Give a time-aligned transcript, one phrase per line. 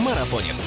[0.00, 0.66] Марафонец.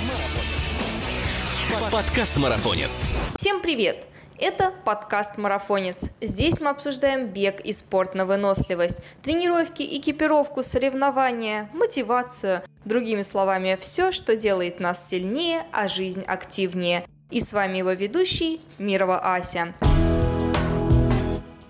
[1.92, 3.08] Подкаст Марафонец.
[3.36, 4.06] Всем привет!
[4.38, 6.12] Это подкаст «Марафонец».
[6.22, 12.62] Здесь мы обсуждаем бег и спорт на выносливость, тренировки, экипировку, соревнования, мотивацию.
[12.86, 17.04] Другими словами, все, что делает нас сильнее, а жизнь активнее.
[17.32, 19.74] И с вами его ведущий Мирова Ася.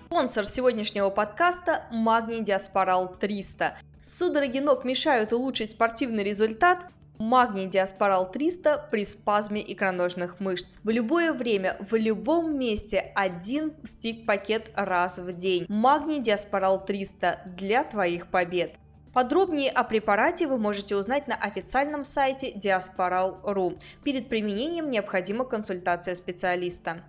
[0.08, 3.78] Спонсор сегодняшнего подкаста– Магний Диаспорал 300.
[4.02, 6.90] Судороги ног мешают улучшить спортивный результат?
[7.18, 10.78] Магний Диаспорал 300 при спазме икроножных мышц.
[10.82, 15.66] В любое время, в любом месте один стик-пакет раз в день.
[15.68, 18.76] Магний Диаспорал 300 для твоих побед.
[19.12, 23.78] Подробнее о препарате вы можете узнать на официальном сайте diasporal.ru.
[24.02, 27.04] Перед применением необходима консультация специалиста.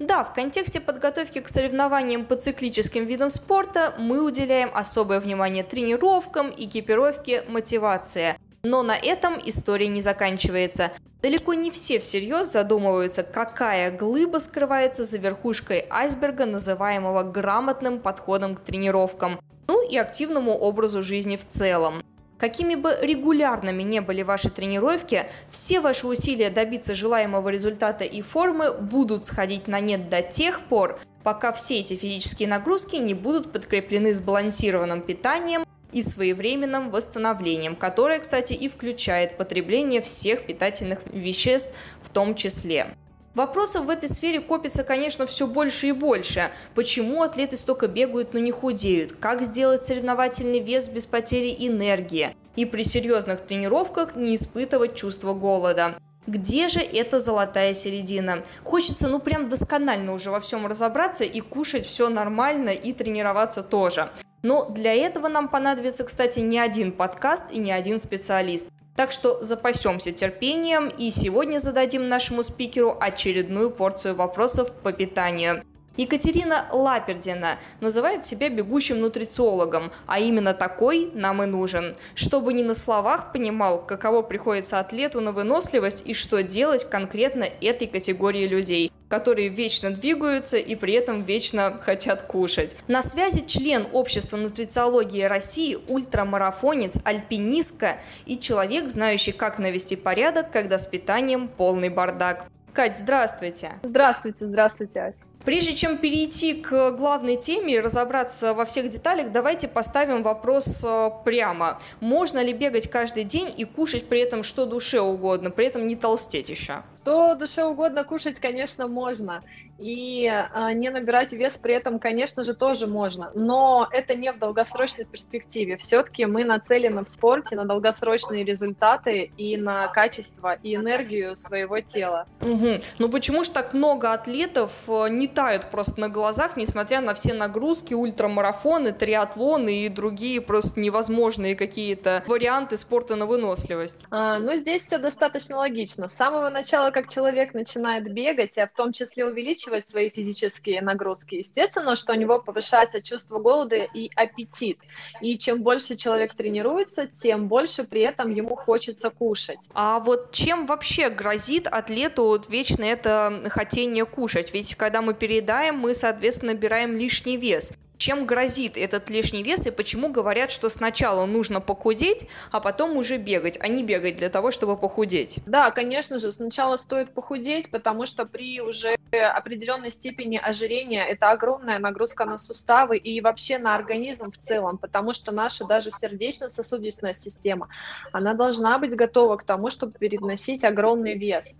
[0.00, 6.50] Да, в контексте подготовки к соревнованиям по циклическим видам спорта мы уделяем особое внимание тренировкам,
[6.56, 8.34] экипировке, мотивации.
[8.62, 10.90] Но на этом история не заканчивается.
[11.20, 18.60] Далеко не все всерьез задумываются, какая глыба скрывается за верхушкой айсберга, называемого грамотным подходом к
[18.60, 22.02] тренировкам, ну и активному образу жизни в целом.
[22.40, 28.72] Какими бы регулярными не были ваши тренировки, все ваши усилия добиться желаемого результата и формы
[28.72, 34.14] будут сходить на нет до тех пор, пока все эти физические нагрузки не будут подкреплены
[34.14, 42.34] сбалансированным питанием и своевременным восстановлением, которое, кстати, и включает потребление всех питательных веществ в том
[42.34, 42.96] числе.
[43.34, 46.50] Вопросов в этой сфере копится, конечно, все больше и больше.
[46.74, 49.12] Почему атлеты столько бегают, но не худеют?
[49.12, 52.36] Как сделать соревновательный вес без потери энергии?
[52.56, 55.94] И при серьезных тренировках не испытывать чувство голода.
[56.26, 58.42] Где же эта золотая середина?
[58.64, 64.10] Хочется, ну прям досконально уже во всем разобраться и кушать все нормально и тренироваться тоже.
[64.42, 68.68] Но для этого нам понадобится, кстати, не один подкаст и не один специалист.
[69.00, 75.64] Так что запасемся терпением и сегодня зададим нашему спикеру очередную порцию вопросов по питанию.
[75.96, 82.74] Екатерина Лапердина называет себя бегущим нутрициологом, а именно такой нам и нужен, чтобы не на
[82.74, 89.48] словах понимал, каково приходится атлету на выносливость и что делать конкретно этой категории людей которые
[89.48, 92.76] вечно двигаются и при этом вечно хотят кушать.
[92.86, 100.78] На связи член общества нутрициологии России, ультрамарафонец, альпинистка и человек, знающий, как навести порядок, когда
[100.78, 102.46] с питанием полный бардак.
[102.72, 103.72] Кать, здравствуйте.
[103.82, 105.29] Здравствуйте, здравствуйте, Ася.
[105.44, 111.10] Прежде чем перейти к главной теме и разобраться во всех деталях, давайте поставим вопрос э,
[111.24, 111.78] прямо.
[112.00, 115.96] Можно ли бегать каждый день и кушать при этом что душе угодно, при этом не
[115.96, 116.82] толстеть еще?
[116.98, 119.42] Что душе угодно кушать, конечно, можно
[119.80, 124.38] и а, не набирать вес при этом, конечно же, тоже можно, но это не в
[124.38, 125.76] долгосрочной перспективе.
[125.78, 132.26] Все-таки мы нацелены в спорте на долгосрочные результаты и на качество и энергию своего тела.
[132.42, 132.80] Угу.
[132.98, 137.32] Но почему же так много атлетов э, не тают просто на глазах, несмотря на все
[137.32, 144.04] нагрузки, ультрамарафоны, триатлоны и другие просто невозможные какие-то варианты спорта на выносливость?
[144.10, 146.08] А, ну, здесь все достаточно логично.
[146.08, 150.82] С самого начала, как человек начинает бегать, а в том числе увеличивать увеличивать свои физические
[150.82, 154.78] нагрузки, естественно, что у него повышается чувство голода и аппетит.
[155.20, 159.68] И чем больше человек тренируется, тем больше при этом ему хочется кушать.
[159.74, 164.52] А вот чем вообще грозит атлету вот вечно это хотение кушать?
[164.52, 169.70] Ведь когда мы переедаем, мы, соответственно, набираем лишний вес чем грозит этот лишний вес и
[169.70, 174.50] почему говорят, что сначала нужно похудеть, а потом уже бегать, а не бегать для того,
[174.50, 175.38] чтобы похудеть?
[175.44, 181.78] Да, конечно же, сначала стоит похудеть, потому что при уже определенной степени ожирения это огромная
[181.78, 187.68] нагрузка на суставы и вообще на организм в целом, потому что наша даже сердечно-сосудистая система,
[188.12, 191.54] она должна быть готова к тому, чтобы переносить огромный вес.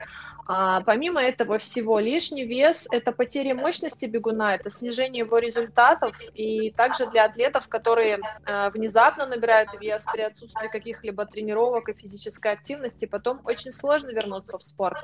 [0.52, 6.72] А, помимо этого всего, лишний вес– это потеря мощности бегуна, это снижение его результатов, и
[6.72, 13.04] также для атлетов, которые э, внезапно набирают вес при отсутствии каких-либо тренировок и физической активности,
[13.04, 14.98] потом очень сложно вернуться в спорт,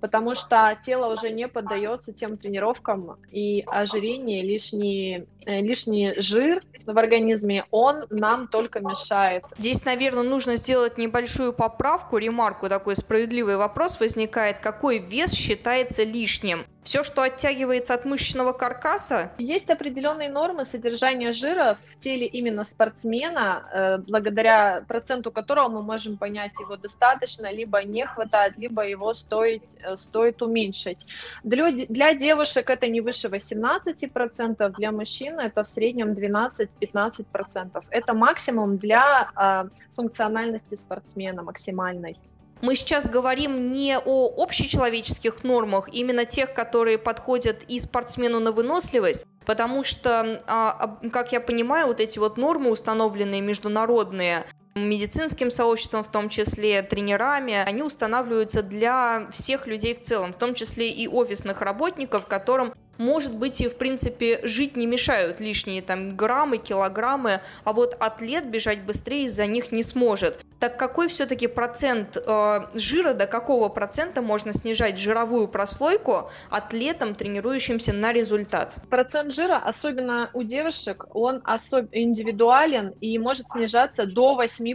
[0.00, 6.98] потому что тело уже не поддается тем тренировкам, и ожирение, лишний, э, лишний жир в
[6.98, 9.44] организме, он нам только мешает.
[9.58, 16.02] Здесь, наверное, нужно сделать небольшую поправку, ремарку, такой справедливый вопрос возникает, какой какой вес считается
[16.02, 16.64] лишним?
[16.82, 19.30] Все, что оттягивается от мышечного каркаса?
[19.36, 26.16] Есть определенные нормы содержания жира в теле именно спортсмена, э, благодаря проценту которого мы можем
[26.16, 31.04] понять, его достаточно, либо не хватает, либо его стоит, э, стоит уменьшить.
[31.44, 37.84] Для, для девушек это не выше 18%, для мужчин это в среднем 12-15%.
[37.90, 42.16] Это максимум для э, функциональности спортсмена максимальной.
[42.60, 49.26] Мы сейчас говорим не о общечеловеческих нормах, именно тех, которые подходят и спортсмену на выносливость,
[49.46, 54.44] потому что, а, как я понимаю, вот эти вот нормы, установленные международные,
[54.74, 60.54] медицинским сообществом, в том числе тренерами, они устанавливаются для всех людей в целом, в том
[60.54, 66.16] числе и офисных работников, которым может быть, и в принципе жить не мешают лишние там
[66.16, 70.44] граммы, килограммы, а вот атлет бежать быстрее из-за них не сможет.
[70.58, 77.92] Так какой все-таки процент э, жира, до какого процента можно снижать жировую прослойку атлетам, тренирующимся
[77.92, 78.74] на результат?
[78.90, 81.86] Процент жира, особенно у девушек, он особ...
[81.92, 84.74] индивидуален и может снижаться до 8%.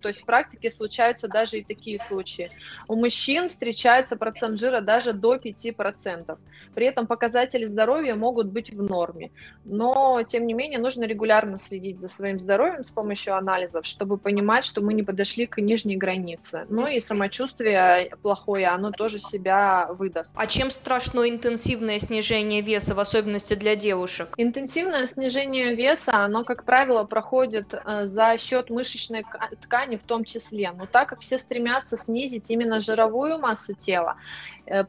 [0.00, 2.48] То есть в практике случаются даже и такие случаи.
[2.86, 6.38] У мужчин встречается процент жира даже до 5%.
[6.74, 9.30] При этом показатель показатели здоровья могут быть в норме.
[9.64, 14.64] Но, тем не менее, нужно регулярно следить за своим здоровьем с помощью анализов, чтобы понимать,
[14.64, 16.66] что мы не подошли к нижней границе.
[16.68, 20.34] Ну и самочувствие плохое, оно тоже себя выдаст.
[20.36, 24.34] А чем страшно интенсивное снижение веса, в особенности для девушек?
[24.36, 29.24] Интенсивное снижение веса, оно, как правило, проходит э, за счет мышечной
[29.62, 30.72] ткани в том числе.
[30.76, 34.16] Но так как все стремятся снизить именно жировую массу тела,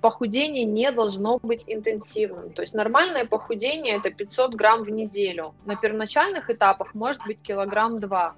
[0.01, 2.51] похудение не должно быть интенсивным.
[2.51, 5.54] То есть нормальное похудение это 500 грамм в неделю.
[5.66, 8.36] На первоначальных этапах может быть килограмм 2.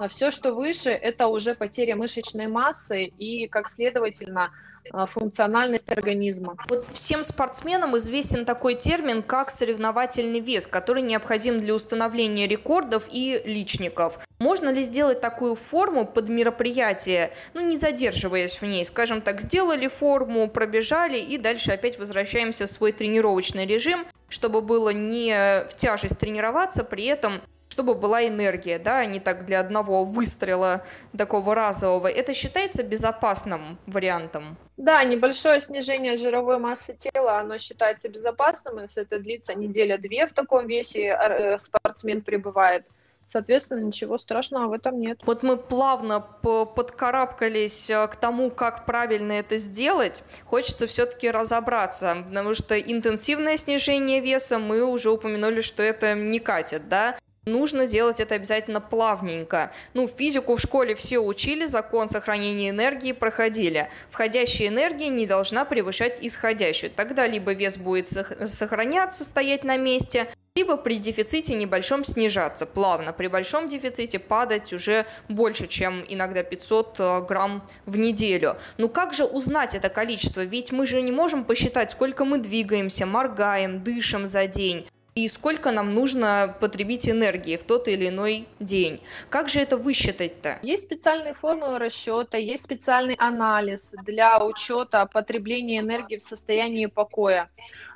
[0.00, 4.50] А все, что выше, это уже потеря мышечной массы и, как следовательно,
[4.92, 6.56] а, функциональность организма.
[6.70, 13.42] Вот всем спортсменам известен такой термин, как соревновательный вес, который необходим для установления рекордов и
[13.44, 14.20] личников.
[14.38, 18.86] Можно ли сделать такую форму под мероприятие, ну, не задерживаясь в ней?
[18.86, 24.94] Скажем так, сделали форму, пробежали и дальше опять возвращаемся в свой тренировочный режим, чтобы было
[24.94, 27.42] не в тяжесть тренироваться, при этом
[27.80, 30.84] чтобы была энергия, да, а не так для одного выстрела
[31.16, 32.08] такого разового.
[32.08, 34.58] Это считается безопасным вариантом?
[34.76, 40.66] Да, небольшое снижение жировой массы тела, оно считается безопасным, если это длится неделя-две в таком
[40.66, 42.84] весе э, спортсмен пребывает–
[43.30, 45.20] Соответственно, ничего страшного в этом нет.
[45.24, 50.24] Вот мы плавно подкарабкались э, к тому, как правильно это сделать.
[50.46, 56.88] Хочется все-таки разобраться, потому что интенсивное снижение веса мы уже упомянули, что это не катит,
[56.88, 57.16] да?
[57.46, 59.72] Нужно делать это обязательно плавненько.
[59.94, 63.88] Ну, физику в школе все учили, закон сохранения энергии проходили.
[64.10, 66.90] Входящая энергия не должна превышать исходящую.
[66.94, 73.14] Тогда либо вес будет сохраняться, стоять на месте, либо при дефиците небольшом снижаться плавно.
[73.14, 78.58] При большом дефиците падать уже больше, чем иногда 500 э, грамм в неделю.
[78.76, 80.42] Ну как же узнать это количество?
[80.42, 85.72] Ведь мы же не можем посчитать, сколько мы двигаемся, моргаем, дышим за день и сколько
[85.72, 89.00] нам нужно потребить энергии в тот или иной день.
[89.28, 90.58] Как же это высчитать-то?
[90.62, 97.48] Есть специальные формулы расчета, есть специальный анализ для учета потребления энергии в состоянии покоя.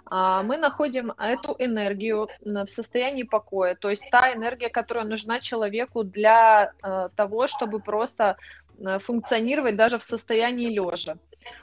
[0.06, 6.05] А, мы находим эту энергию в состоянии покоя, то есть та энергия, которая нужна человеку
[6.05, 8.37] для э, того, чтобы просто
[8.78, 11.17] э, функционировать даже в состоянии лежа.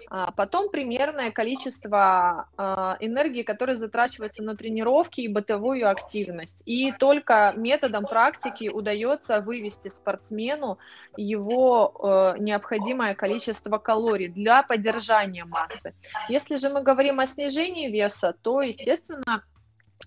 [0.10, 6.62] А потом примерное количество а, энергии, которое затрачивается на тренировки и бытовую активность.
[6.66, 10.78] И только методом практики удается вывести спортсмену
[11.18, 15.94] его э, необходимое количество калорий для поддержания массы.
[16.30, 19.44] Если же мы говорим о снижении веса, то, естественно,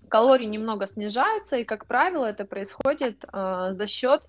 [0.09, 4.23] калории немного снижаются, и, как правило, это происходит э, за счет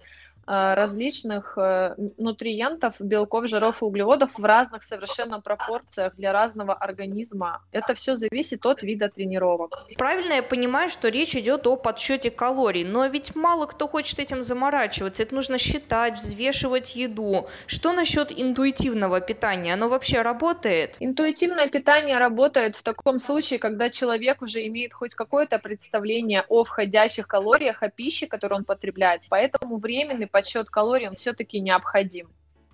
[0.46, 7.62] различных э, нутриентов, белков, жиров и углеводов в разных совершенно пропорциях для разного организма.
[7.72, 9.86] Это все зависит от вида тренировок.
[9.98, 14.42] Правильно я понимаю, что речь идет о подсчете калорий, но ведь мало кто хочет этим
[14.42, 15.24] заморачиваться.
[15.24, 17.48] Это нужно считать, взвешивать еду.
[17.66, 19.74] Что насчет интуитивного питания?
[19.74, 20.96] Оно вообще работает?
[21.00, 27.26] Интуитивное питание работает в таком случае, когда человек уже имеет хоть какое-то представление о входящих
[27.26, 29.22] калориях, о пище, которую он потребляет.
[29.28, 32.28] Поэтому временный подсчет калорий, он все-таки необходим,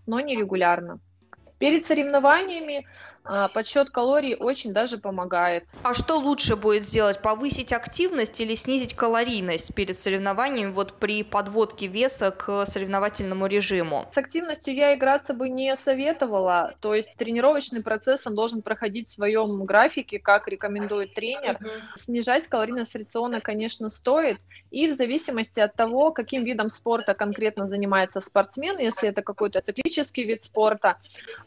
[0.04, 0.98] но не регулярно.
[1.60, 2.88] Перед соревнованиями
[3.24, 5.64] подсчет калорий очень даже помогает.
[5.82, 7.20] А что лучше будет сделать?
[7.22, 14.08] Повысить активность или снизить калорийность перед соревнованием вот при подводке веса к соревновательному режиму?
[14.12, 16.74] С активностью я играться бы не советовала.
[16.80, 21.58] То есть тренировочный процесс, он должен проходить в своем графике, как рекомендует тренер.
[21.96, 24.38] Снижать калорийность рациона, конечно, стоит.
[24.70, 30.24] И в зависимости от того, каким видом спорта конкретно занимается спортсмен, если это какой-то циклический
[30.24, 30.96] вид спорта,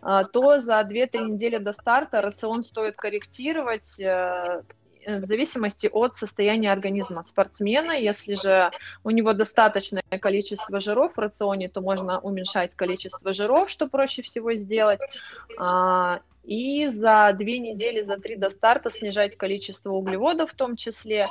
[0.01, 4.61] а, то за 2-3 недели до старта рацион стоит корректировать э,
[5.07, 7.91] в зависимости от состояния организма спортсмена.
[7.91, 8.71] Если же
[9.03, 14.53] у него достаточное количество жиров в рационе, то можно уменьшать количество жиров, что проще всего
[14.53, 15.01] сделать.
[16.45, 21.29] И за две недели, за три до старта снижать количество углеводов в том числе,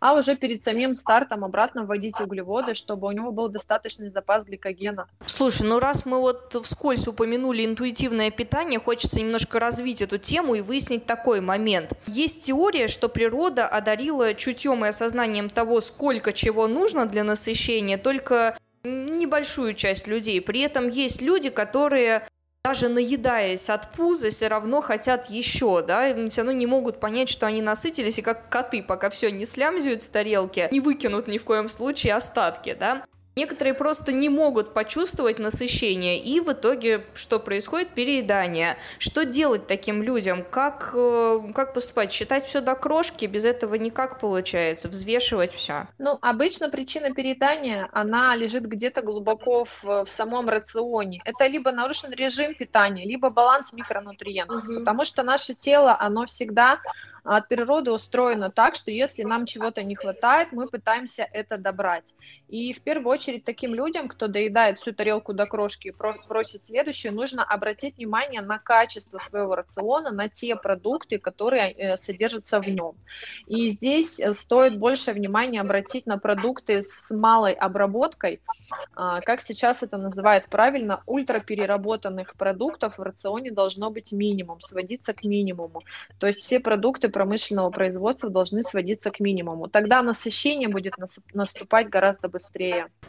[0.00, 5.06] а уже перед самим стартом обратно вводить углеводы, чтобы у него был достаточный запас гликогена.
[5.26, 10.62] Слушай, ну раз мы вот вскользь упомянули интуитивное питание, хочется немножко развить эту тему и
[10.62, 11.92] выяснить такой момент.
[12.06, 18.56] Есть теория, что природа одарила чутьем и осознанием того, сколько чего нужно для насыщения, только
[18.82, 20.40] небольшую часть людей.
[20.40, 22.26] При этом есть люди, которые
[22.64, 27.46] даже наедаясь от пуза, все равно хотят еще, да, все равно не могут понять, что
[27.46, 31.44] они насытились, и как коты, пока все не слямзят с тарелки, не выкинут ни в
[31.44, 33.04] коем случае остатки, да.
[33.36, 37.88] Некоторые просто не могут почувствовать насыщение, и в итоге что происходит?
[37.88, 38.76] Переедание.
[38.98, 40.44] Что делать таким людям?
[40.48, 42.12] Как, э, как поступать?
[42.12, 43.24] Считать все до крошки?
[43.26, 44.88] Без этого никак получается.
[44.88, 45.88] Взвешивать все?
[45.98, 51.20] Ну, обычно причина переедания, она лежит где-то глубоко в, в самом рационе.
[51.24, 54.78] Это либо нарушен режим питания, либо баланс микронутриентов, угу.
[54.78, 56.78] потому что наше тело, оно всегда
[57.24, 62.14] от природы устроено так, что если нам чего-то не хватает, мы пытаемся это добрать.
[62.48, 65.94] И в первую очередь таким людям, кто доедает всю тарелку до крошки и
[66.28, 72.60] просит следующую, нужно обратить внимание на качество своего рациона, на те продукты, которые э, содержатся
[72.60, 72.94] в нем.
[73.46, 78.40] И здесь э, стоит больше внимания обратить на продукты с малой обработкой,
[78.94, 85.24] а, как сейчас это называют правильно, ультрапереработанных продуктов в рационе должно быть минимум, сводиться к
[85.24, 85.82] минимуму.
[86.18, 89.68] То есть все продукты промышленного производства должны сводиться к минимуму.
[89.68, 90.94] Тогда насыщение будет
[91.32, 92.43] наступать гораздо быстрее.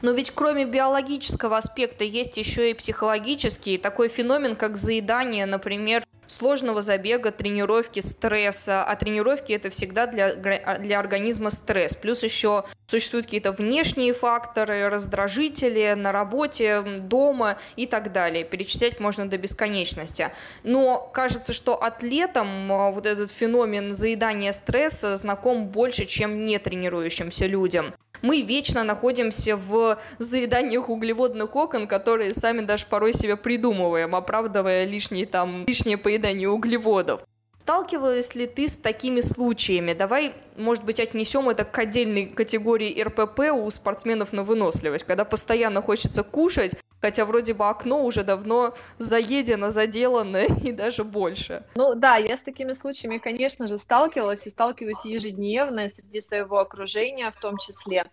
[0.01, 6.81] Но ведь кроме биологического аспекта есть еще и психологический, такой феномен, как заедание, например, сложного
[6.81, 8.83] забега, тренировки, стресса.
[8.83, 11.95] А тренировки это всегда для, для организма стресс.
[11.95, 18.43] Плюс еще существуют какие-то внешние факторы, раздражители на работе, дома и так далее.
[18.43, 20.31] Перечислять можно до бесконечности.
[20.63, 27.47] Но кажется, что атлетам а, вот этот феномен заедания стресса знаком больше, чем не тренирующимся
[27.47, 27.93] людям
[28.25, 35.25] мы вечно находимся в заеданиях углеводных окон, которые сами даже порой себе придумываем, оправдывая лишние
[35.25, 37.25] там, лишнее поедание углеводов.
[37.65, 39.93] Сталкивалась ли ты с такими случаями?
[39.93, 45.81] Давай, может быть, отнесем это к отдельной категории РПП у спортсменов на выносливость, когда постоянно
[45.81, 46.73] хочется кушать,
[47.05, 51.63] хотя вроде бы окно уже давно заедено, заделано и даже больше.
[51.75, 57.29] Ну да, я с такими случаями, конечно же, сталкивалась и сталкиваюсь ежедневно среди своего окружения
[57.29, 58.05] в том числе.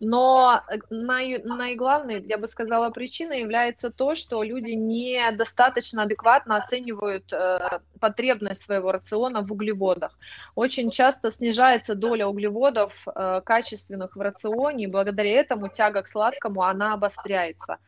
[0.00, 7.80] Но най- наиглавной, я бы сказала, причиной является то, что люди недостаточно адекватно оценивают э,
[8.00, 10.18] потребность своего рациона в углеводах.
[10.54, 16.62] Очень часто снижается доля углеводов э, качественных в рационе, и благодаря этому тяга к сладкому,
[16.62, 17.78] она обостряется.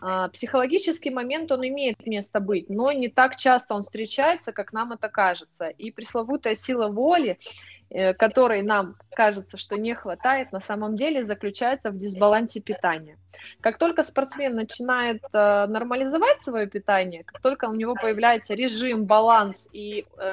[0.00, 4.92] А, психологический момент, он имеет место быть, но не так часто он встречается, как нам
[4.92, 5.68] это кажется.
[5.68, 7.38] И пресловутая сила воли,
[7.90, 13.18] э, которой нам кажется, что не хватает, на самом деле заключается в дисбалансе питания.
[13.60, 19.68] Как только спортсмен начинает э, нормализовать свое питание, как только у него появляется режим, баланс
[19.72, 20.32] и э,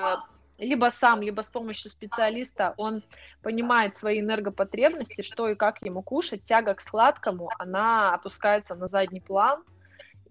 [0.62, 3.04] либо сам, либо с помощью специалиста он
[3.42, 9.22] понимает свои энергопотребности, что и как ему кушать, тяга к сладкому, она опускается на задний
[9.22, 9.64] план,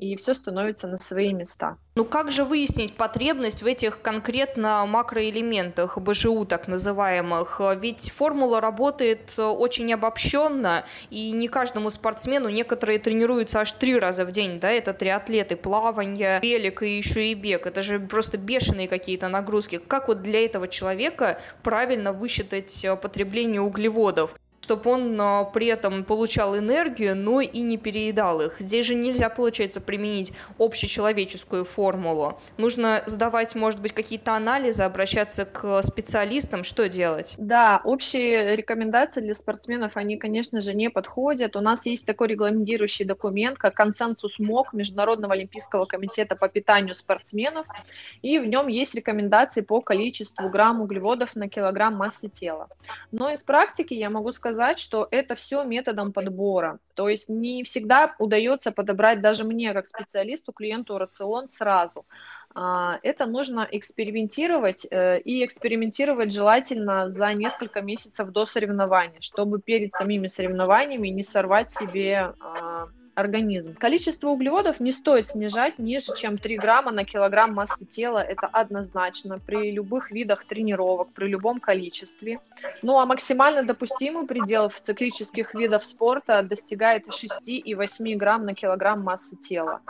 [0.01, 1.77] и все становится на свои места.
[1.95, 7.61] Ну как же выяснить потребность в этих конкретно макроэлементах, БЖУ так называемых?
[7.77, 14.33] Ведь формула работает очень обобщенно, и не каждому спортсмену, некоторые тренируются аж три раза в
[14.33, 19.29] день, да, это триатлеты, плавание, велик и еще и бег, это же просто бешеные какие-то
[19.29, 19.77] нагрузки.
[19.77, 24.35] Как вот для этого человека правильно высчитать потребление углеводов?
[24.71, 28.61] Чтобы он а, при этом получал энергию, но и не переедал их.
[28.61, 32.39] Здесь же нельзя, получается, применить общечеловеческую формулу.
[32.57, 37.35] Нужно сдавать, может быть, какие-то анализы, обращаться к специалистам, что делать?
[37.37, 41.57] Да, общие рекомендации для спортсменов, они, конечно же, не подходят.
[41.57, 47.67] У нас есть такой регламентирующий документ, как консенсус МОК, Международного олимпийского комитета по питанию спортсменов,
[48.23, 52.69] и в нем есть рекомендации по количеству грамм углеводов на килограмм массы тела.
[53.11, 56.79] Но из практики я могу сказать, что это все методом подбора.
[56.95, 62.05] То есть не всегда удается подобрать даже мне, как специалисту, клиенту рацион сразу.
[62.55, 69.95] А, это нужно экспериментировать э, и экспериментировать желательно за несколько месяцев до соревнований, чтобы перед
[69.95, 73.75] самими соревнованиями не сорвать себе а, организм.
[73.75, 78.19] Количество углеводов не стоит снижать ниже, чем 3 грамма на килограмм массы тела.
[78.19, 82.41] Это однозначно при любых видах тренировок, при любом количестве.
[82.83, 88.55] Ну а максимально допустимый предел в циклических видах спорта достигает 6 и 8 грамм на
[88.55, 89.81] килограмм массы тела.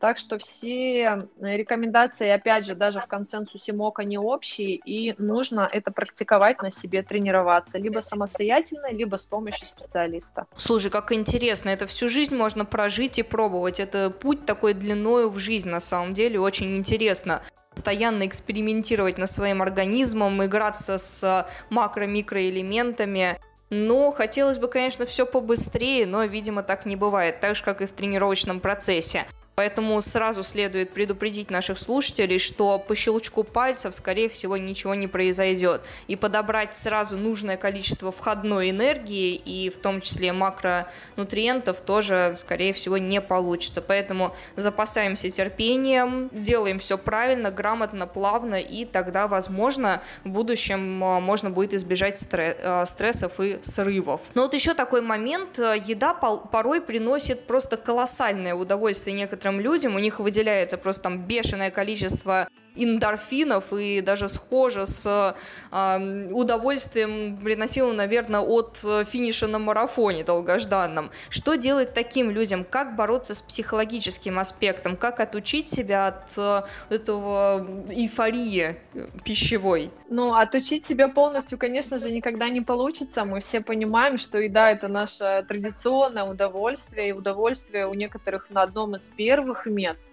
[0.00, 5.90] Так что все рекомендации, опять же, даже в консенсусе МОК, они общие, и нужно это
[5.90, 10.46] практиковать на себе, тренироваться, либо самостоятельно, либо с помощью специалиста.
[10.56, 13.78] Слушай, как интересно, это всю жизнь можно прожить и пробовать.
[13.78, 19.60] Это путь такой длиною в жизнь, на самом деле, очень интересно постоянно экспериментировать над своим
[19.60, 23.38] организмом, играться с макро-микроэлементами.
[23.68, 27.86] Но хотелось бы, конечно, все побыстрее, но, видимо, так не бывает, так же, как и
[27.86, 29.26] в тренировочном процессе.
[29.60, 35.82] Поэтому сразу следует предупредить наших слушателей, что по щелчку пальцев, скорее всего, ничего не произойдет.
[36.08, 42.96] И подобрать сразу нужное количество входной энергии и в том числе макронутриентов тоже, скорее всего,
[42.96, 43.82] не получится.
[43.82, 51.50] Поэтому запасаемся терпением, делаем все правильно, грамотно, плавно, и тогда, возможно, в будущем а, можно
[51.50, 54.22] будет избежать а, стрессов и срывов.
[54.32, 55.58] Но вот еще такой момент.
[55.58, 61.70] Еда порой приносит просто колоссальное удовольствие некоторым некоторым людям, у них выделяется просто там бешеное
[61.70, 62.48] количество
[62.82, 65.34] эндорфинов и даже схоже с
[65.70, 71.10] э, удовольствием, приносимым, наверное, от финиша на марафоне долгожданном.
[71.28, 72.64] Что делать таким людям?
[72.64, 74.96] Как бороться с психологическим аспектом?
[74.96, 76.62] Как отучить себя от э,
[76.94, 78.76] этого эйфории
[79.24, 79.90] пищевой?
[80.08, 83.24] Ну, отучить себя полностью, конечно же, никогда не получится.
[83.24, 88.96] Мы все понимаем, что еда– это наше традиционное удовольствие, и удовольствие у некоторых на одном
[88.96, 90.04] из первых мест.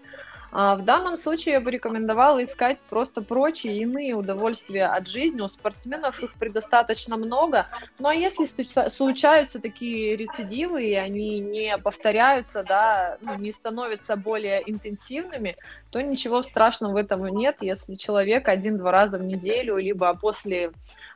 [0.60, 5.40] А в данном случае я бы рекомендовала искать просто прочие иные удовольствия от жизни.
[5.40, 7.68] У спортсменов их предостаточно много.
[8.00, 8.48] Ну а если
[8.90, 15.58] случаются такие рецидивы, и они не повторяются, да, ну, не становятся более интенсивными,
[15.92, 20.72] то ничего страшного в этом нет, если человек один-два раза в неделю, либо после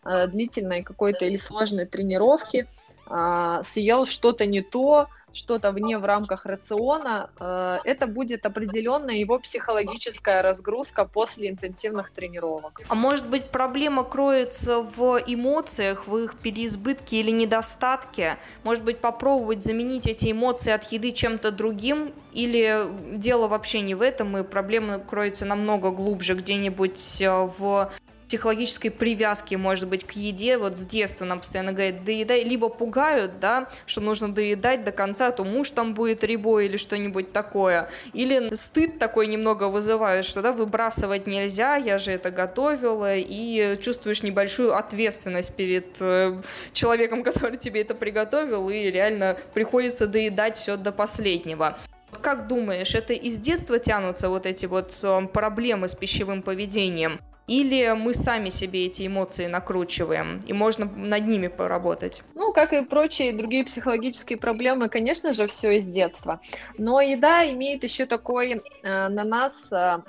[0.05, 2.67] э, длительной какой-то или сложной тренировки
[3.09, 9.39] э, съел что-то не то, что-то вне в рамках рациона, э, это будет определенная его
[9.39, 12.81] психологическая разгрузка после интенсивных тренировок.
[12.89, 18.37] А может быть проблема кроется в эмоциях, в их переизбытке или недостатке?
[18.63, 22.13] Может быть попробовать заменить эти эмоции от еды чем-то другим?
[22.33, 22.85] Или
[23.17, 27.91] дело вообще не в этом, и проблема кроется намного глубже, где-нибудь э, в
[28.31, 33.39] психологической привязки, может быть, к еде, вот с детства нам постоянно говорят, доедай, либо пугают,
[33.41, 37.89] да, что нужно доедать до конца, а то муж там будет ребой или что-нибудь такое,
[38.13, 44.23] или стыд такой немного вызывает, что, да, выбрасывать нельзя, я же это готовила, и чувствуешь
[44.23, 46.41] небольшую ответственность перед э,
[46.71, 51.77] человеком, который тебе это приготовил, и реально приходится доедать все до последнего.
[52.21, 57.19] Как думаешь, это из детства тянутся вот эти вот э, проблемы с пищевым поведением?
[57.51, 62.23] Или мы сами себе эти эмоции накручиваем, и можно над ними поработать?
[62.33, 66.39] Ну, как и прочие другие психологические проблемы, конечно же, все из детства.
[66.77, 69.99] Но еда имеет еще такой э, на нас э,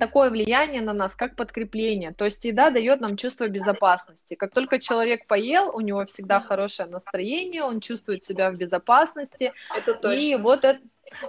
[0.00, 2.12] такое влияние на нас, как подкрепление.
[2.12, 4.34] То есть еда дает нам чувство безопасности.
[4.34, 9.52] Как только человек поел, у него всегда хорошее настроение, он чувствует себя в безопасности.
[9.76, 10.18] Это точно.
[10.18, 10.80] И вот это,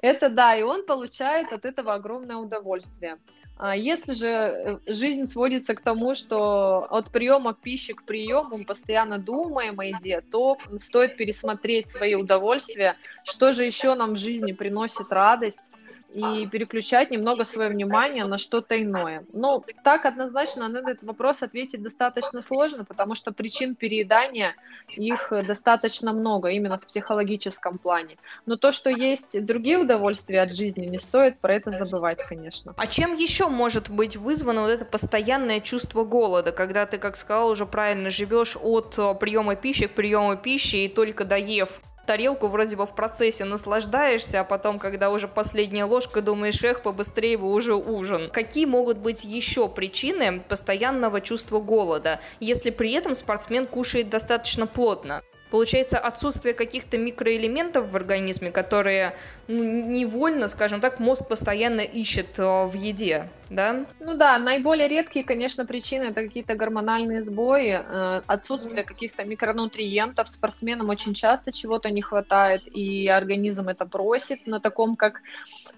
[0.02, 3.20] это да, и он получает от этого огромное удовольствие.
[3.56, 8.66] А если же э, жизнь сводится к тому, что от приема пищи к приему мы
[8.66, 14.54] постоянно думаем о еде, то стоит пересмотреть свои удовольствия, что же еще нам в жизни
[14.54, 15.72] приносит радость,
[16.14, 19.26] и переключать немного свое внимание на что-то иное.
[19.34, 24.56] Но так однозначно на этот вопрос ответить достаточно сложно, потому что причин переедания
[24.90, 28.18] их достаточно много именно в психологическом плане.
[28.46, 32.74] Но то, что есть другие удовольствия от жизни, не стоит про это забывать, конечно.
[32.78, 37.50] А чем еще может быть вызвано вот это постоянное чувство голода, когда ты, как сказал,
[37.50, 42.76] уже правильно живешь от э, приема пищи к приему пищи и только доев тарелку вроде
[42.76, 47.76] бы в процессе наслаждаешься, а потом, когда уже последняя ложка, думаешь, эх, побыстрее бы уже
[47.76, 48.30] ужин.
[48.32, 55.24] Какие могут быть еще причины постоянного чувства голода, если при этом спортсмен кушает достаточно плотно?
[55.54, 59.14] Получается, отсутствие каких-то микроэлементов в организме, которые
[59.48, 63.86] ну, невольно, скажем так, мозг постоянно ищет э, в еде, да?
[64.00, 70.28] Ну да, наиболее редкие, конечно, причины это какие-то гормональные сбои, э, отсутствие каких-то микронутриентов.
[70.28, 75.22] Спортсменам очень часто чего-то не хватает, и организм это просит на таком, как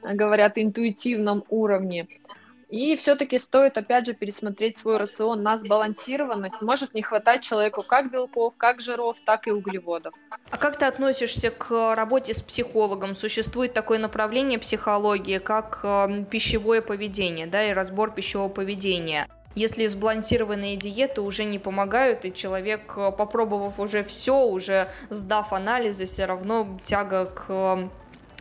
[0.02, 2.08] говорят, интуитивном уровне.
[2.70, 6.62] И все-таки стоит, опять же, пересмотреть свой рацион на сбалансированность.
[6.62, 10.14] Может не хватать человеку как белков, как жиров, так и углеводов.
[10.50, 13.16] А как ты относишься к работе с психологом?
[13.16, 19.28] Существует такое направление психологии, как э, пищевое поведение, да, и разбор пищевого поведения.
[19.54, 26.06] Если сбалансированные диеты уже не помогают, и человек, э, попробовав уже все, уже сдав анализы,
[26.06, 27.88] все равно тяга к Э,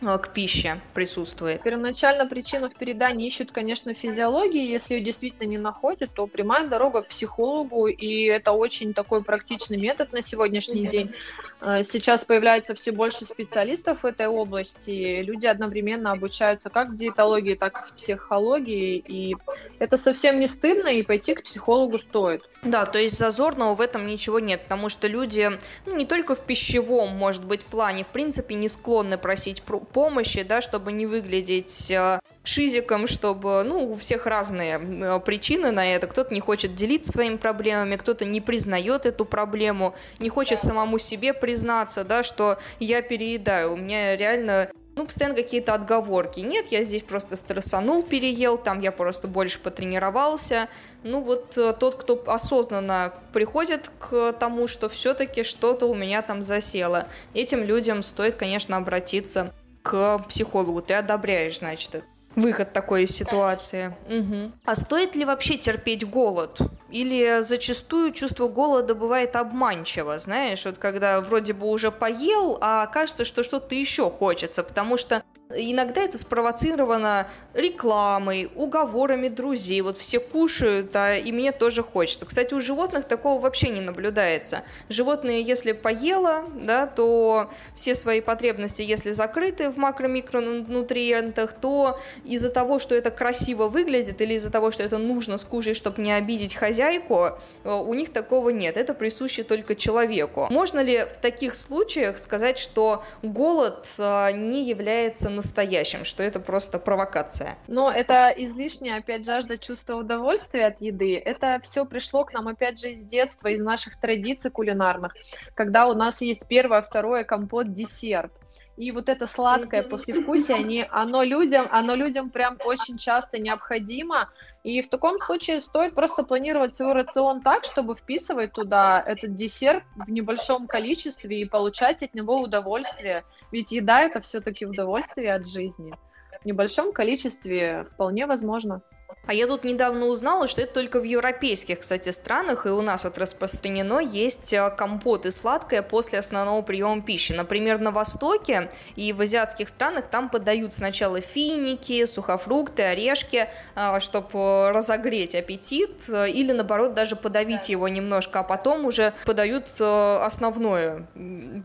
[0.01, 1.61] к пище присутствует.
[1.63, 4.71] Первоначально причину в передании ищут, конечно, физиологии.
[4.71, 9.77] Если ее действительно не находят, то прямая дорога к психологу, и это очень такой практичный
[9.77, 11.13] метод на сегодняшний день.
[11.61, 15.21] Э, сейчас появляется все больше специалистов в этой области.
[15.21, 19.35] Люди одновременно обучаются как в диетологии, так и в психологии, и
[19.79, 22.43] это совсем не стыдно, и пойти к психологу стоит.
[22.65, 25.51] Да, то есть зазорного в этом ничего нет, потому что люди
[25.85, 30.61] ну, не только в пищевом, может быть, плане, в принципе, не склонны просить помощи, да,
[30.61, 36.07] чтобы не выглядеть э, шизиком, чтобы, ну, у всех разные э, причины на это.
[36.07, 41.35] Кто-то не хочет делиться своими проблемами, кто-то не признает эту проблему, не хочет самому себе
[41.35, 43.73] признаться, да, что я переедаю.
[43.73, 46.39] У меня реально ну, постоянно какие-то отговорки.
[46.39, 50.69] Нет, я здесь просто стрессанул, переел, там я просто больше потренировался.
[51.03, 56.41] Ну, вот э, тот, кто осознанно приходит к тому, что все-таки что-то у меня там
[56.41, 59.53] засело, этим людям стоит, конечно, обратиться
[59.83, 60.81] к психологу.
[60.81, 62.05] Ты одобряешь, значит, это
[62.35, 63.95] выход такой ситуации.
[64.09, 64.51] Угу.
[64.65, 66.59] А стоит ли вообще терпеть голод?
[66.91, 73.25] Или зачастую чувство голода бывает обманчиво, знаешь, вот когда вроде бы уже поел, а кажется,
[73.25, 79.81] что что-то еще хочется, потому что Иногда это спровоцировано рекламой, уговорами друзей.
[79.81, 82.25] Вот все кушают, а и мне тоже хочется.
[82.25, 84.63] Кстати, у животных такого вообще не наблюдается.
[84.89, 92.79] Животные, если поело, да, то все свои потребности, если закрыты в макро-микронутриентах, то из-за того,
[92.79, 97.37] что это красиво выглядит, или из-за того, что это нужно скушать, чтобы не обидеть хозяйку,
[97.63, 98.77] э, у них такого нет.
[98.77, 100.47] Это присуще только человеку.
[100.49, 106.79] Можно ли в таких случаях сказать, что голод э, не является настоящим, что это просто
[106.79, 107.57] провокация.
[107.67, 111.17] Но это излишняя, опять, жажда чувства удовольствия от еды.
[111.17, 115.15] Это все пришло к нам, опять же, из детства, из наших традиций кулинарных,
[115.53, 118.31] когда у нас есть первое, второе, компот, десерт.
[118.77, 124.29] И вот это сладкое послевкусие, они, оно, людям, оно людям прям очень часто необходимо.
[124.63, 129.83] И в таком случае стоит просто планировать свой рацион так, чтобы вписывать туда этот десерт
[129.95, 133.23] в небольшом количестве и получать от него удовольствие.
[133.51, 135.93] Ведь еда это все-таки удовольствие от жизни.
[136.41, 138.81] В небольшом количестве вполне возможно.
[139.27, 143.03] А я тут недавно узнала, что это только в европейских, кстати, странах, и у нас
[143.03, 147.31] вот распространено, есть э, компоты сладкое после основного приема пищи.
[147.31, 154.71] Например, на Востоке и в азиатских странах там подают сначала финики, сухофрукты, орешки, э, чтобы
[154.71, 161.05] разогреть аппетит, или наоборот даже подавить его немножко, а потом уже подают основной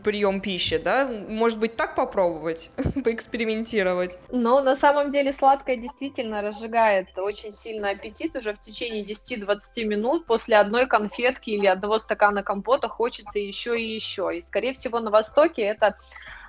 [0.03, 1.07] прием пищи, да?
[1.27, 2.71] Может быть, так попробовать,
[3.03, 4.17] поэкспериментировать?
[4.29, 10.25] Но на самом деле сладкое действительно разжигает очень сильный аппетит уже в течение 10-20 минут
[10.25, 14.37] после одной конфетки или одного стакана компота хочется еще и еще.
[14.37, 15.97] И, скорее всего, на Востоке это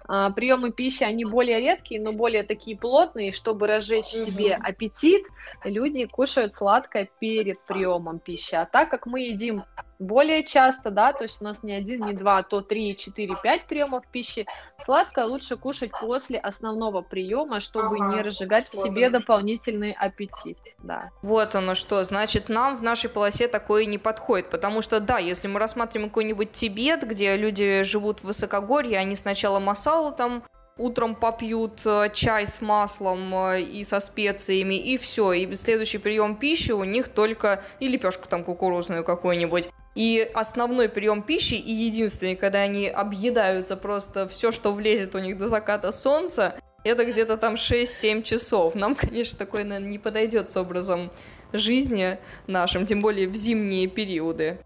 [0.06, 4.30] а, приемы пищи, они более редкие, но более такие плотные, чтобы разжечь угу.
[4.30, 5.26] себе аппетит,
[5.64, 8.54] люди кушают сладкое перед приемом пищи.
[8.54, 9.64] А так как мы едим
[10.02, 13.36] более часто, да, то есть у нас не один, не два, а то три, четыре,
[13.42, 14.46] пять приемов пищи.
[14.84, 21.10] Сладкое лучше кушать после основного приема, чтобы ага, не разжигать в себе дополнительный аппетит, да.
[21.22, 25.48] Вот оно что, значит, нам в нашей полосе такое не подходит, потому что, да, если
[25.48, 30.42] мы рассматриваем какой-нибудь Тибет, где люди живут в высокогорье, они сначала масалу там
[30.78, 35.32] утром попьют э, чай с маслом э, и со специями, и все.
[35.32, 39.68] И следующий прием пищи у них только и лепешку там кукурузную какую-нибудь.
[39.94, 45.36] И основной прием пищи и единственный, когда они объедаются просто все, что влезет у них
[45.36, 48.74] до заката солнца, это где-то там 6-7 часов.
[48.74, 51.10] Нам, конечно, такое, наверное, не подойдет с образом
[51.52, 54.58] жизни нашим, тем более в зимние периоды.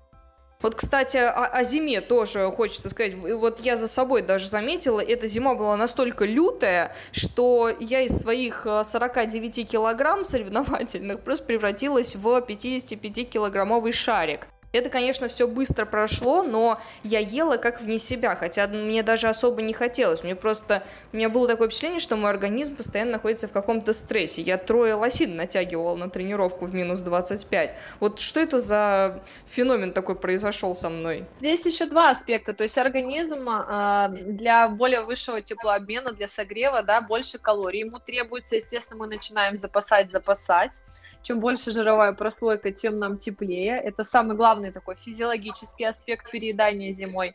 [0.62, 3.14] Вот, кстати, о, о зиме тоже хочется сказать.
[3.14, 8.66] Вот я за собой даже заметила, эта зима была настолько лютая, что я из своих
[8.84, 14.48] 49 э, килограмм соревновательных просто превратилась в 55-килограммовый шарик.
[14.76, 19.62] Это, конечно, все быстро прошло, но я ела как вне себя, хотя мне даже особо
[19.62, 20.22] не хотелось.
[20.22, 24.42] Мне просто, у меня было такое впечатление, что мой организм постоянно находится в каком-то стрессе.
[24.42, 27.74] Я трое лосин натягивала на тренировку в минус 25.
[28.00, 31.24] Вот что это за феномен такой произошел со мной?
[31.40, 32.52] Здесь еще два аспекта.
[32.52, 38.56] То есть организм э, для более высшего теплообмена, для согрева, да, больше калорий ему требуется.
[38.56, 40.82] Естественно, мы начинаем запасать, запасать
[41.26, 43.80] чем больше жировая прослойка, тем нам теплее.
[43.80, 47.34] Это самый главный такой физиологический аспект переедания зимой.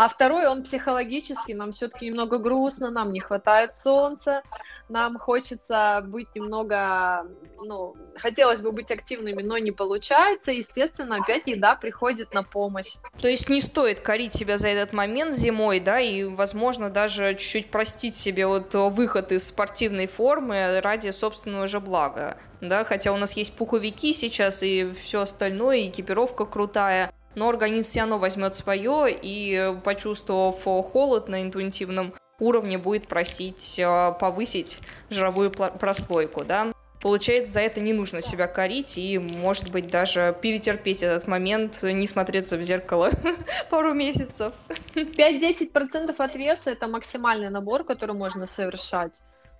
[0.00, 4.42] А второй, он психологический, нам все-таки немного грустно, нам не хватает солнца,
[4.88, 11.74] нам хочется быть немного, ну, хотелось бы быть активными, но не получается, естественно, опять еда
[11.74, 12.92] приходит на помощь.
[13.20, 17.72] То есть не стоит корить себя за этот момент зимой, да, и, возможно, даже чуть-чуть
[17.72, 23.32] простить себе вот выход из спортивной формы ради собственного же блага, да, хотя у нас
[23.32, 29.74] есть пуховики сейчас и все остальное, экипировка крутая, но организм все равно возьмет свое и,
[29.84, 36.72] почувствовав холод на интуитивном уровне, будет просить э, повысить жировую прослойку, да.
[37.00, 42.08] Получается, за это не нужно себя корить и, может быть, даже перетерпеть этот момент, не
[42.08, 43.10] смотреться в зеркало
[43.70, 44.52] пару месяцев.
[44.94, 49.12] 5-10% от веса– это максимальный набор, который можно совершать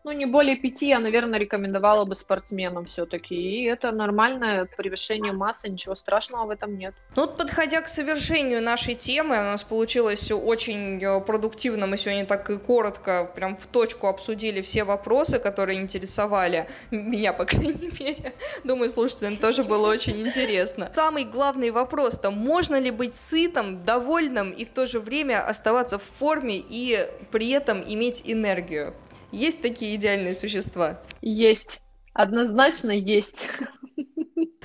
[0.08, 3.34] ну, не более пяти я, наверное, рекомендовала бы спортсменам все-таки.
[3.34, 6.94] И это нормальное превышение массы, ничего страшного в этом нет.
[7.14, 11.86] Ну, вот подходя к совершению нашей темы, у нас получилось очень э, продуктивно.
[11.86, 17.44] Мы сегодня так и коротко, прям в точку обсудили все вопросы, которые интересовали меня, по
[17.44, 18.32] крайней мере.
[18.64, 20.90] Думаю, слушателям тоже было очень интересно.
[20.94, 26.02] Самый главный вопрос-то, можно ли быть сытым, довольным и в то же время оставаться в
[26.18, 28.94] форме и при этом иметь энергию?
[29.32, 31.00] Есть такие идеальные существа?
[31.20, 31.82] Есть.
[32.14, 33.48] Однозначно есть.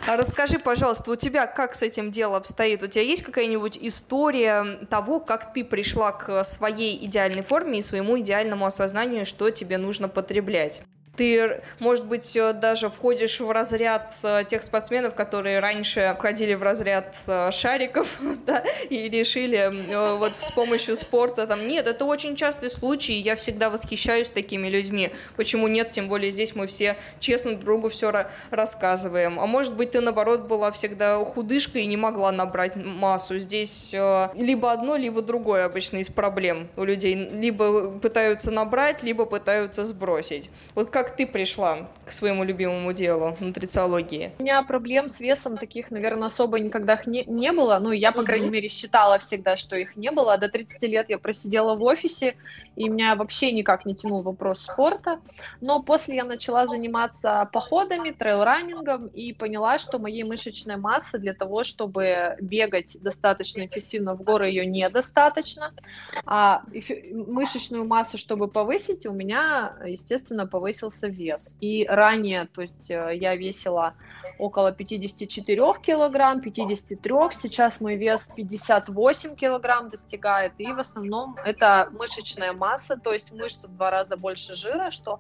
[0.05, 2.83] А расскажи, пожалуйста, у тебя как с этим делом обстоит?
[2.83, 8.19] У тебя есть какая-нибудь история того, как ты пришла к своей идеальной форме и своему
[8.19, 10.81] идеальному осознанию, что тебе нужно потреблять?
[11.15, 16.63] Ты, может быть, э, даже входишь в разряд э, тех спортсменов, которые раньше входили в
[16.63, 19.71] разряд э, шариков, да, и решили
[20.17, 25.11] вот с помощью спорта там, нет, это очень частый случай, я всегда восхищаюсь такими людьми.
[25.35, 28.11] Почему нет, тем более здесь мы все честно друг другу все
[28.51, 29.39] рассказываем.
[29.39, 33.39] А может быть, ты, наоборот, была всегда худышкой и не могла набрать массу.
[33.39, 33.93] Здесь
[34.35, 37.15] либо одно, либо другое обычно из проблем у людей.
[37.15, 40.51] Либо пытаются набрать, либо пытаются сбросить.
[40.75, 44.31] Вот как как ты пришла к своему любимому делу, нутрициологии?
[44.39, 47.77] У меня проблем с весом таких, наверное, особо никогда не, не было.
[47.79, 50.37] Ну, я, по крайней мере, считала всегда, что их не было.
[50.37, 52.35] До 30 лет я просидела в офисе,
[52.77, 55.19] и меня вообще никак не тянул вопрос спорта.
[55.59, 61.65] Но после я начала заниматься походами, трейл-раннингом и поняла, что моей мышечной массы для того,
[61.65, 65.73] чтобы бегать достаточно эффективно в горы, ее недостаточно.
[66.25, 66.63] А
[67.11, 71.57] мышечную массу, чтобы повысить, у меня, естественно, повысился вес.
[71.61, 73.93] И ранее, то есть э, я весила
[74.37, 82.53] около 54 килограмм, 53, сейчас мой вес 58 килограмм достигает, и в основном это мышечная
[82.53, 85.19] масса, то есть мышцы в два раза больше жира, что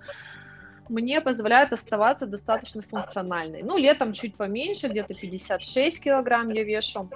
[0.89, 3.61] мне позволяет оставаться достаточно функциональной.
[3.63, 7.09] Ну, летом чуть поменьше, где-то 56 килограмм я вешу.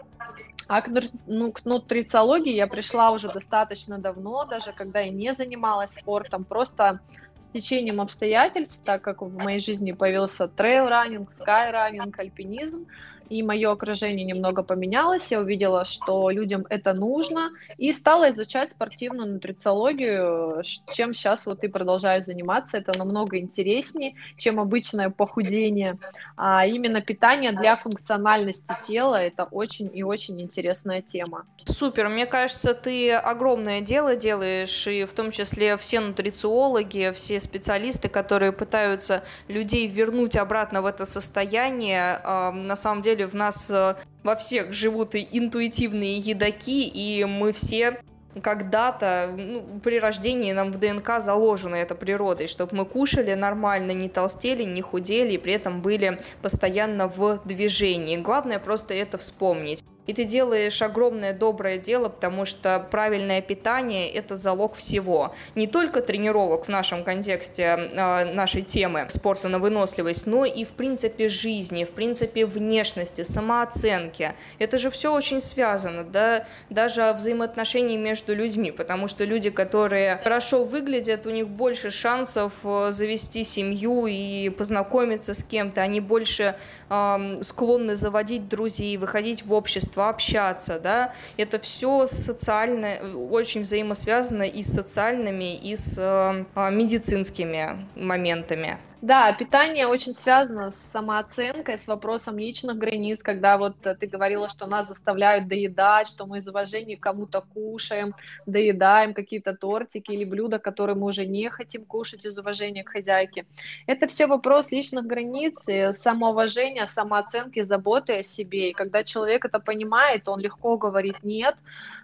[0.68, 0.90] А к,
[1.28, 7.00] ну, к нутрициологии я пришла уже достаточно давно, даже когда я не занималась спортом, просто
[7.40, 12.86] с течением обстоятельств, так как в моей жизни появился трейл-раннинг, скай-раннинг, альпинизм,
[13.30, 19.34] и мое окружение немного поменялось, я увидела, что людям это нужно, и стала изучать спортивную
[19.34, 20.64] нутрициологию,
[20.94, 22.78] чем сейчас вот и продолжаю заниматься.
[22.78, 25.98] Это намного интереснее, чем обычное похудение,
[26.36, 31.46] а именно питание для функциональности тела, это очень и очень интересная тема.
[31.66, 38.10] Супер, мне кажется, ты огромное дело делаешь, и в том числе все нутрициологи, все специалисты,
[38.10, 44.36] которые пытаются людей вернуть обратно в это состояние, на самом деле в нас э, во
[44.36, 48.00] всех живут и интуитивные едоки, и мы все
[48.42, 54.10] когда-то ну, при рождении нам в ДНК заложено это природой, чтобы мы кушали нормально, не
[54.10, 58.18] толстели, не худели и при этом были постоянно в движении.
[58.18, 64.38] Главное просто это вспомнить и ты делаешь огромное доброе дело, потому что правильное питание– это
[64.38, 65.36] залог всего.
[65.56, 70.70] Не только тренировок в нашем контексте э, нашей темы спорта на выносливость, но и в
[70.70, 74.34] принципе жизни, в принципе внешности, самооценки.
[74.60, 80.64] Это же все очень связано, да, даже взаимоотношений между людьми, потому что люди, которые хорошо
[80.64, 86.56] выглядят, у них больше шансов э, завести семью и познакомиться с кем-то, они больше
[86.90, 92.98] э, склонны заводить друзей, выходить в общество, общество, общаться, да, это все социально,
[93.32, 98.78] очень взаимосвязано и с социальными, и с э, медицинскими моментами.
[99.02, 104.50] Да, питание очень связано с самооценкой, с вопросом личных границ, когда вот э, ты говорила,
[104.50, 108.16] что нас заставляют доедать, что мы из уважения кому-то кушаем,
[108.48, 113.46] доедаем какие-то тортики или блюда, которые мы уже не хотим кушать из уважения к хозяйке.
[113.86, 118.72] Это все вопрос личных границ, самоуважения, самооценки, заботы о себе.
[118.72, 121.56] И когда человек это понимает, он легко говорит «нет»,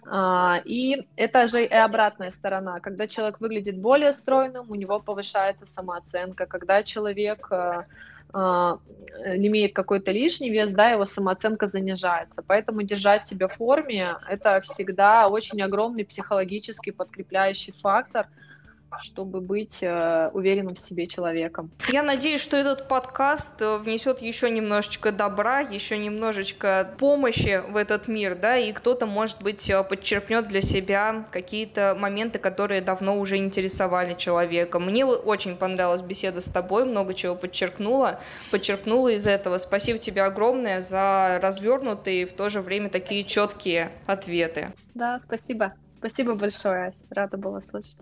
[0.06, 2.80] а, и это же и обратная сторона.
[2.80, 6.46] Когда человек выглядит более стройным, у него повышается самооценка.
[6.46, 7.82] Когда человек э,
[8.32, 8.76] э,
[9.36, 12.42] имеет какой-то лишний вес, да, его самооценка занижается.
[12.46, 18.26] Поэтому держать себя в форме– это всегда очень огромный психологический подкрепляющий фактор–
[19.02, 21.70] чтобы быть э, уверенным в себе человеком.
[21.88, 28.08] Я надеюсь, что этот подкаст э, внесет еще немножечко добра, еще немножечко помощи в этот
[28.08, 33.36] мир, да, и кто-то, может быть, э, подчеркнет для себя какие-то моменты, которые давно уже
[33.36, 34.78] интересовали человека.
[34.78, 39.58] Мне очень понравилась беседа с тобой, много чего подчеркнула, подчеркнула из этого.
[39.58, 44.72] Спасибо тебе огромное за развернутые и в то же время такие четкие ответы.
[44.94, 45.74] Да, спасибо.
[45.90, 48.00] Спасибо большое, рада была слышать.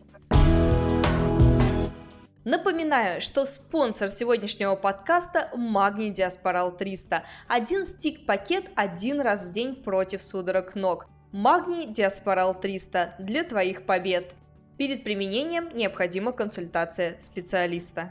[2.44, 7.22] Напоминаю, что спонсор сегодняшнего подкаста– Магний Диаспорал 300.
[7.46, 11.06] Один стик-пакет один раз в день против судорог ног.
[11.30, 14.34] Магний Диаспорал 300 для твоих побед.
[14.76, 18.08] Перед применением необходима консультация специалиста.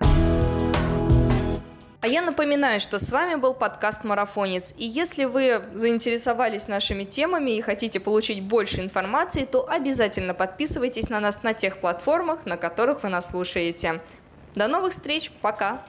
[2.00, 4.74] А я напоминаю, что с вами был подкаст «Марафонец».
[4.76, 11.20] И если вы заинтересовались нашими темами и хотите получить больше информации, то обязательно подписывайтесь на
[11.20, 14.02] нас на тех платформах, на которых вы нас слушаете.
[14.56, 15.80] До новых встреч, пока!